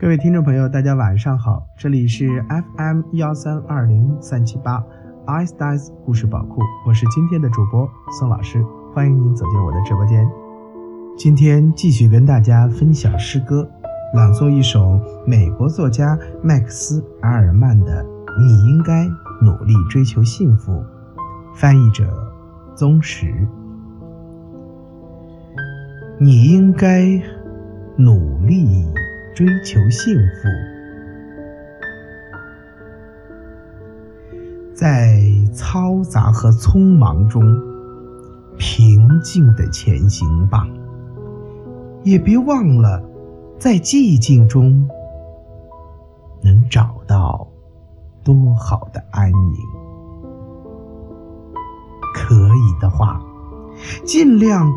[0.00, 2.40] 各位听众朋友，大家晚上好，这里是
[2.76, 4.80] FM 幺三二零三七八
[5.26, 8.64] i s t a s 故事宝库，我是今天的主播宋老师，
[8.94, 10.24] 欢迎您走进我的直播间。
[11.16, 13.68] 今天继续跟大家分享诗歌，
[14.14, 18.04] 朗诵一首美国作家麦克斯·阿尔曼的
[18.40, 19.04] 《你应该
[19.42, 20.74] 努力追求幸福》，
[21.56, 22.06] 翻译者
[22.76, 23.34] 宗石。
[26.20, 27.20] 你应该
[27.96, 28.86] 努力。
[29.38, 30.48] 追求幸福，
[34.74, 35.20] 在
[35.54, 37.40] 嘈杂和匆忙中
[38.58, 40.66] 平静的前行吧。
[42.02, 43.00] 也别忘了，
[43.60, 44.88] 在寂静中
[46.42, 47.46] 能找到
[48.24, 49.54] 多好的安宁。
[52.12, 53.22] 可以的话，
[54.04, 54.68] 尽量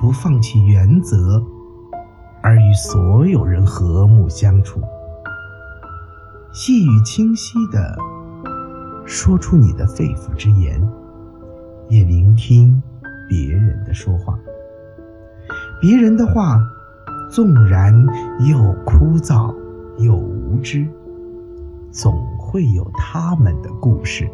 [0.00, 1.44] 不放弃原则。
[2.44, 4.78] 而与所有人和睦相处，
[6.52, 7.96] 细语清晰地
[9.06, 10.78] 说出你的肺腑之言，
[11.88, 12.82] 也聆听
[13.26, 14.38] 别人的说话。
[15.80, 16.60] 别人的话，
[17.30, 17.94] 纵然
[18.46, 19.50] 又枯燥
[19.96, 20.86] 又无知，
[21.90, 24.28] 总会有他们的故事。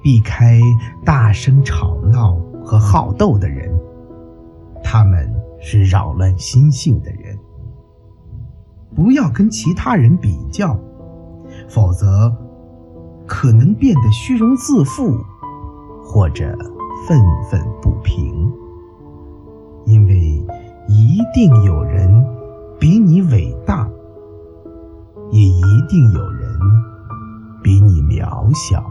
[0.00, 0.60] 避开
[1.04, 3.67] 大声吵闹和好斗的人。
[4.90, 7.38] 他们是扰乱心性的人，
[8.96, 10.74] 不要跟其他人比较，
[11.68, 12.34] 否则
[13.26, 15.14] 可能变得虚荣自负，
[16.02, 16.56] 或者
[17.06, 18.50] 愤愤不平。
[19.84, 20.18] 因为
[20.88, 22.08] 一定有人
[22.80, 23.86] 比你伟大，
[25.30, 26.58] 也一定有人
[27.62, 28.82] 比你渺小。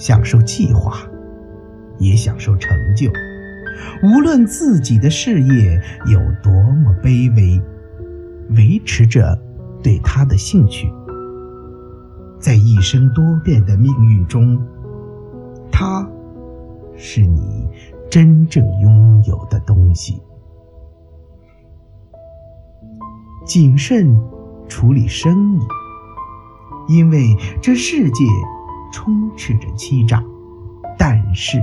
[0.00, 0.96] 享受计划，
[1.98, 3.10] 也享受成就。
[4.02, 7.60] 无论自己的事业有多么卑微，
[8.56, 9.38] 维持着
[9.82, 10.90] 对他的兴趣。
[12.38, 14.58] 在一生多变的命运中，
[15.70, 16.08] 它
[16.96, 17.68] 是你
[18.10, 20.18] 真正拥有的东西。
[23.44, 24.18] 谨慎
[24.66, 25.60] 处理生意，
[26.88, 28.24] 因为这世界。
[28.92, 30.22] 充斥着欺诈，
[30.98, 31.58] 但是，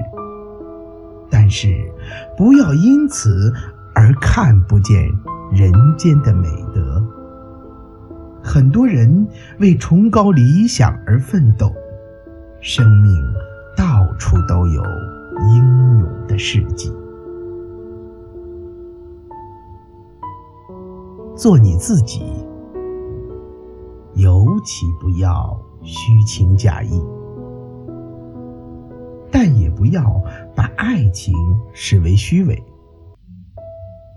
[1.29, 1.67] 但是，
[2.37, 3.53] 不要因此
[3.93, 4.95] 而看不见
[5.51, 7.03] 人间的美德。
[8.43, 9.27] 很多人
[9.59, 11.71] 为崇高理想而奋斗，
[12.61, 13.11] 生命
[13.75, 14.81] 到处都有
[15.53, 16.91] 英勇的事迹。
[21.35, 22.23] 做你自己，
[24.15, 26.99] 尤其不要虚情假意。
[29.91, 30.21] 要
[30.55, 31.33] 把爱情
[31.73, 32.63] 视为虚伪，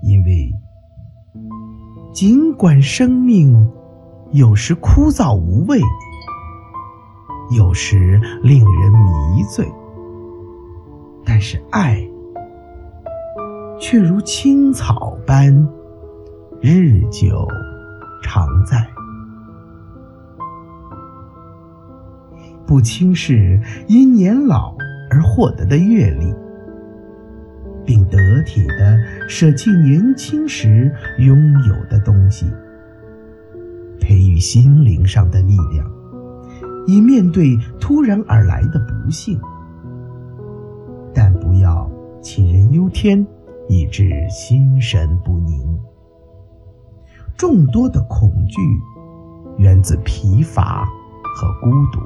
[0.02, 0.52] 因为
[2.12, 3.70] 尽管生命
[4.32, 5.80] 有时枯燥无味，
[7.56, 9.66] 有时令人迷醉，
[11.24, 12.06] 但是爱
[13.80, 15.52] 却如青草般
[16.60, 17.46] 日久
[18.22, 18.86] 常在，
[22.66, 24.74] 不轻视因年老。
[25.10, 26.32] 而获得的阅历，
[27.84, 28.98] 并得体的
[29.28, 32.46] 舍弃年轻时拥有的东西，
[34.00, 35.84] 培育心灵上的力量，
[36.86, 39.40] 以面对突然而来的不幸。
[41.12, 41.90] 但不要
[42.22, 43.26] 杞人忧天，
[43.68, 45.78] 以致心神不宁。
[47.36, 48.60] 众多的恐惧
[49.58, 50.84] 源自疲乏
[51.34, 51.98] 和孤独。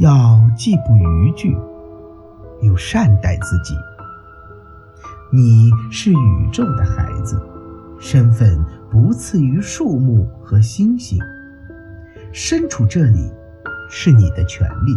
[0.00, 1.54] 要既不逾矩，
[2.62, 3.74] 又善待自己。
[5.30, 7.38] 你是宇宙的孩子，
[8.00, 8.58] 身份
[8.90, 11.18] 不次于树木和星星。
[12.32, 13.30] 身处这里
[13.90, 14.96] 是你的权利，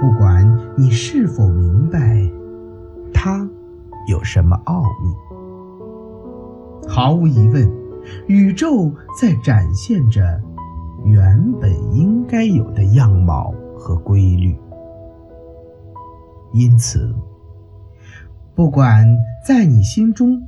[0.00, 0.46] 不管
[0.76, 2.30] 你是否明白
[3.12, 3.44] 它
[4.08, 5.12] 有什么奥秘。
[6.88, 7.68] 毫无疑问，
[8.28, 10.40] 宇宙在展现着。
[11.06, 13.52] 原本应该有的样貌
[13.84, 14.58] 和规律，
[16.54, 17.14] 因此，
[18.54, 19.06] 不管
[19.46, 20.40] 在你心中，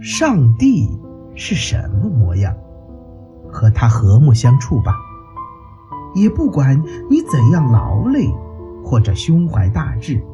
[0.00, 0.88] 上帝
[1.34, 2.56] 是什么模样，
[3.52, 4.92] 和他和睦相处吧；
[6.14, 8.26] 也不管你怎样劳累
[8.82, 10.24] 或者胸怀大志，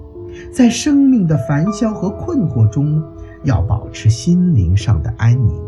[0.52, 3.02] 在生命的烦嚣和困惑中，
[3.42, 5.60] 要保持心灵上的安宁，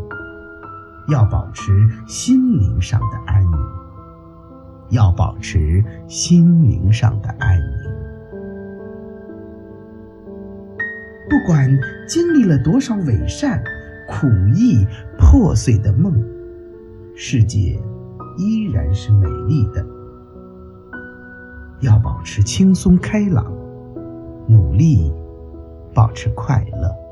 [1.09, 3.59] 要保持心灵上的安宁。
[4.89, 7.91] 要保持心灵上的安宁。
[11.29, 11.69] 不管
[12.07, 13.61] 经历了多少伪善、
[14.07, 14.85] 苦役、
[15.17, 16.13] 破碎的梦，
[17.15, 17.77] 世界
[18.37, 19.85] 依然是美丽的。
[21.81, 23.51] 要保持轻松开朗，
[24.47, 25.11] 努力
[25.93, 27.06] 保持快乐。